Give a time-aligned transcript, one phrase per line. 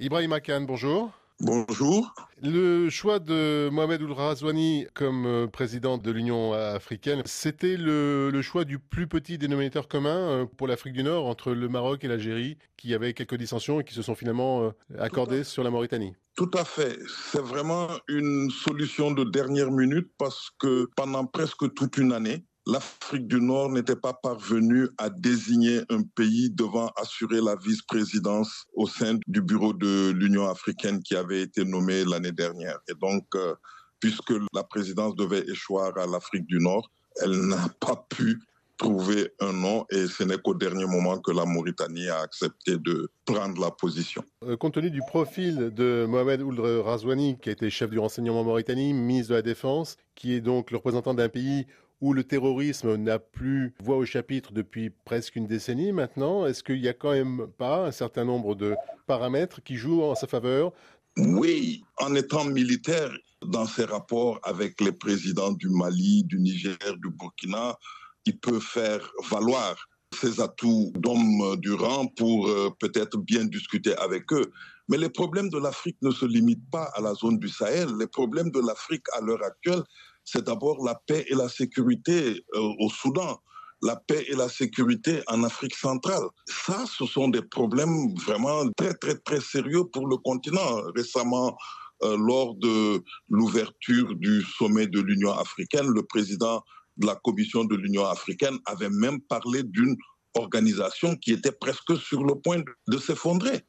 [0.00, 1.12] Ibrahim Khan, bonjour.
[1.38, 2.12] Bonjour.
[2.42, 8.64] Le choix de Mohamed Ould Razouani comme euh, président de l'Union africaine, c'était le, choix
[8.64, 12.58] du plus petit dénominateur commun euh, pour l'Afrique du Nord entre le Maroc et l'Algérie,
[12.76, 16.14] qui avaient quelques dissensions et qui se sont finalement euh, accordés sur la Mauritanie.
[16.36, 16.98] Tout à fait.
[17.30, 23.26] C'est vraiment une solution de dernière minute parce que pendant presque toute une année, l'Afrique
[23.26, 29.18] du Nord n'était pas parvenue à désigner un pays devant assurer la vice-présidence au sein
[29.26, 32.78] du bureau de l'Union africaine qui avait été nommé l'année dernière.
[32.88, 33.54] Et donc, euh,
[34.00, 36.90] puisque la présidence devait échoir à l'Afrique du Nord,
[37.22, 38.40] elle n'a pas pu
[38.76, 43.08] trouver un nom et ce n'est qu'au dernier moment que la Mauritanie a accepté de
[43.24, 44.24] prendre la position.
[44.42, 48.42] Euh, compte tenu du profil de Mohamed Ould Razouani, qui a été chef du renseignement
[48.42, 51.66] Mauritanie, ministre de la Défense, qui est donc le représentant d'un pays
[52.04, 56.82] où le terrorisme n'a plus voix au chapitre depuis presque une décennie maintenant, est-ce qu'il
[56.82, 58.74] n'y a quand même pas un certain nombre de
[59.06, 60.72] paramètres qui jouent en sa faveur?
[61.16, 63.10] Oui, en étant militaire,
[63.46, 67.78] dans ses rapports avec les présidents du Mali, du Niger, du Burkina,
[68.26, 69.74] il peut faire valoir
[70.14, 74.52] ses atouts d'homme du rang pour euh, peut-être bien discuter avec eux.
[74.88, 77.88] Mais les problèmes de l'Afrique ne se limitent pas à la zone du Sahel.
[77.98, 79.82] Les problèmes de l'Afrique à l'heure actuelle,
[80.24, 83.40] c'est d'abord la paix et la sécurité euh, au Soudan,
[83.82, 86.24] la paix et la sécurité en Afrique centrale.
[86.46, 90.80] Ça, ce sont des problèmes vraiment très, très, très sérieux pour le continent.
[90.96, 91.56] Récemment,
[92.02, 96.62] euh, lors de l'ouverture du sommet de l'Union africaine, le président
[96.96, 99.96] de la Commission de l'Union africaine avait même parlé d'une
[100.34, 103.64] organisation qui était presque sur le point de s'effondrer.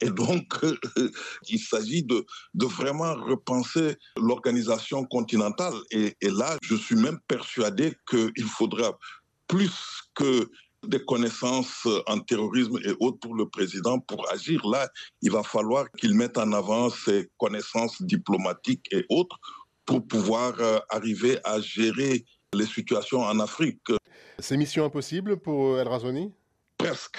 [0.00, 0.44] Et donc,
[1.48, 5.74] il s'agit de, de, vraiment repenser l'organisation continentale.
[5.90, 8.98] Et, et, là, je suis même persuadé qu'il faudra
[9.48, 9.72] plus
[10.14, 10.50] que
[10.86, 14.66] des connaissances en terrorisme et autres pour le président pour agir.
[14.66, 14.88] Là,
[15.22, 19.38] il va falloir qu'il mette en avant ses connaissances diplomatiques et autres
[19.84, 23.80] pour pouvoir euh, arriver à gérer les situations en Afrique.
[24.38, 26.32] C'est mission impossible pour El Razoni?
[26.76, 27.18] Presque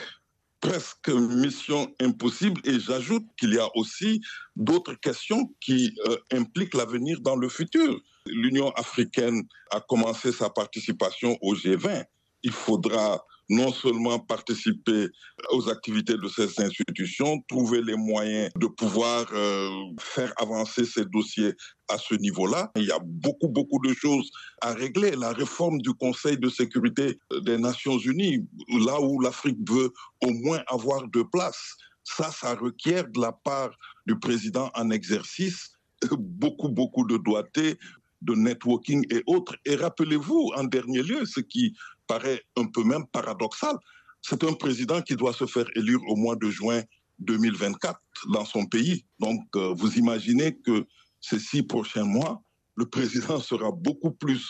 [0.59, 2.61] presque mission impossible.
[2.65, 4.21] Et j'ajoute qu'il y a aussi
[4.55, 7.99] d'autres questions qui euh, impliquent l'avenir dans le futur.
[8.25, 12.05] L'Union africaine a commencé sa participation au G20.
[12.43, 15.07] Il faudra non seulement participer
[15.51, 19.69] aux activités de ces institutions, trouver les moyens de pouvoir euh,
[19.99, 21.53] faire avancer ces dossiers
[21.87, 22.71] à ce niveau-là.
[22.75, 24.29] Il y a beaucoup, beaucoup de choses
[24.61, 25.11] à régler.
[25.11, 28.45] La réforme du Conseil de sécurité des Nations Unies,
[28.85, 29.91] là où l'Afrique veut
[30.23, 33.71] au moins avoir deux places, ça, ça requiert de la part
[34.05, 35.77] du président en exercice
[36.11, 37.77] beaucoup, beaucoup de doigté,
[38.21, 39.55] de networking et autres.
[39.65, 41.75] Et rappelez-vous, en dernier lieu, ce qui
[42.07, 43.75] paraît un peu même paradoxal,
[44.21, 46.81] c'est un président qui doit se faire élire au mois de juin
[47.19, 49.05] 2024 dans son pays.
[49.19, 50.85] Donc, euh, vous imaginez que
[51.21, 52.41] ces six prochains mois,
[52.75, 54.45] le président sera beaucoup plus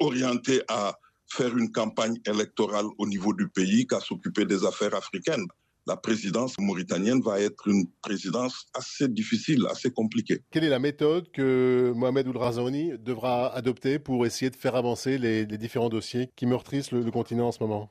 [0.00, 0.96] orienté à
[1.26, 5.46] faire une campagne électorale au niveau du pays qu'à s'occuper des affaires africaines
[5.86, 10.42] la présidence mauritanienne va être une présidence assez difficile, assez compliquée.
[10.50, 15.44] Quelle est la méthode que Mohamed Ould devra adopter pour essayer de faire avancer les,
[15.46, 17.90] différents dossiers qui meurtrissent le, continent en ce moment?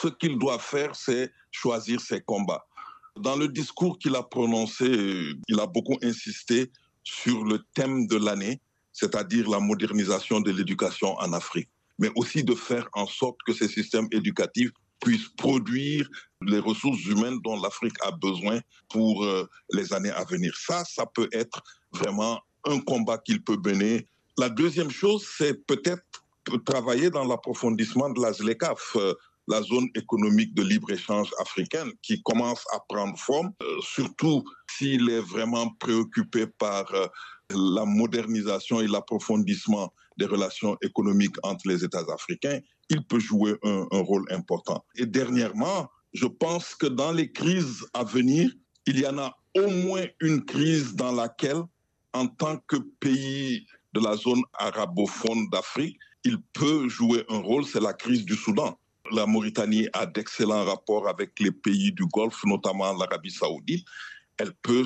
[0.00, 2.66] Ce qu'il doit faire, c'est choisir ses combats.
[3.16, 4.86] Dans le discours qu'il a prononcé,
[5.48, 6.70] il a beaucoup insisté
[7.02, 8.60] sur le thème de l'année,
[8.92, 11.68] c'est-à-dire la modernisation de l'éducation en Afrique,
[11.98, 14.70] mais aussi de faire en sorte que ces systèmes éducatifs
[15.00, 16.08] puisse produire
[16.42, 20.54] les ressources humaines dont l'Afrique a besoin pour euh, les années à venir.
[20.56, 24.06] Ça, ça peut être vraiment un combat qu'il peut mener.
[24.36, 26.02] La deuxième chose, c'est peut-être
[26.64, 29.14] travailler dans l'approfondissement de la ZLECAF, euh,
[29.48, 35.20] la zone économique de libre-échange africaine, qui commence à prendre forme, euh, surtout s'il est
[35.20, 36.92] vraiment préoccupé par
[37.50, 42.60] la modernisation et l'approfondissement des relations économiques entre les États africains,
[42.90, 44.84] il peut jouer un, rôle important.
[44.96, 48.50] Et dernièrement, je pense que dans les crises à venir,
[48.86, 51.62] il y en a au moins une crise dans laquelle,
[52.12, 57.80] en tant que pays de la zone arabophone d'Afrique, il peut jouer un rôle, c'est
[57.80, 58.78] la crise du Soudan.
[59.12, 63.86] La Mauritanie a d'excellents rapports avec les pays du Golfe, notamment l'Arabie saoudite.
[64.36, 64.84] Elle peut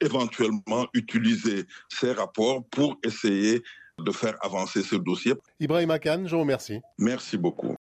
[0.00, 3.62] éventuellement utiliser ces rapports pour essayer
[3.98, 5.34] de faire avancer ce dossier.
[5.58, 6.80] Ibrahim Khan, je vous remercie.
[6.98, 7.74] Merci beaucoup.